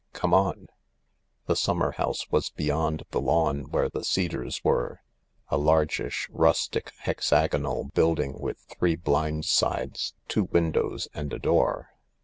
Come 0.13 0.33
on." 0.33 0.65
The 1.45 1.55
summer 1.55 1.91
house 1.91 2.31
was 2.31 2.49
beyond 2.49 3.03
the 3.11 3.21
lawn 3.21 3.69
where 3.69 3.87
the 3.87 4.03
cedars 4.03 4.63
were— 4.63 5.01
a 5.49 5.57
largish, 5.59 6.27
rustic, 6.31 6.91
hexagonal 7.01 7.83
building 7.93 8.39
with 8.39 8.57
three 8.61 8.95
blind 8.95 9.45
sides, 9.45 10.15
two 10.27 10.45
windows, 10.45 11.07
and 11.13 11.31
a 11.33 11.37
door. 11.37 11.89